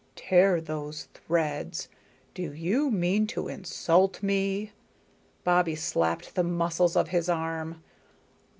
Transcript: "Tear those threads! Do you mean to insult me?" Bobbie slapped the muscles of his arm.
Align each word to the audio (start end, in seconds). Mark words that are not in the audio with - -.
"Tear 0.15 0.59
those 0.59 1.09
threads! 1.13 1.87
Do 2.33 2.53
you 2.55 2.89
mean 2.89 3.27
to 3.27 3.47
insult 3.47 4.23
me?" 4.23 4.71
Bobbie 5.43 5.75
slapped 5.75 6.33
the 6.33 6.43
muscles 6.43 6.95
of 6.95 7.09
his 7.09 7.29
arm. 7.29 7.83